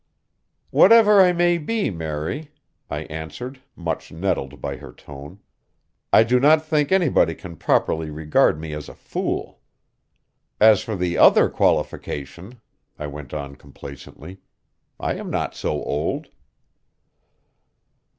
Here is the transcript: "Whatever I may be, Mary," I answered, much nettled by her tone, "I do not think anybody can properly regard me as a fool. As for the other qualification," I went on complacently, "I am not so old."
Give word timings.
"Whatever 0.71 1.21
I 1.21 1.31
may 1.31 1.59
be, 1.59 1.91
Mary," 1.91 2.49
I 2.89 3.01
answered, 3.03 3.61
much 3.75 4.11
nettled 4.11 4.59
by 4.59 4.77
her 4.77 4.91
tone, 4.91 5.39
"I 6.11 6.23
do 6.23 6.39
not 6.39 6.65
think 6.65 6.91
anybody 6.91 7.35
can 7.35 7.55
properly 7.55 8.09
regard 8.09 8.59
me 8.59 8.73
as 8.73 8.89
a 8.89 8.95
fool. 8.95 9.59
As 10.59 10.81
for 10.83 10.95
the 10.95 11.19
other 11.19 11.49
qualification," 11.51 12.59
I 12.97 13.05
went 13.05 13.31
on 13.31 13.55
complacently, 13.55 14.39
"I 14.99 15.13
am 15.17 15.29
not 15.29 15.53
so 15.53 15.83
old." 15.83 16.29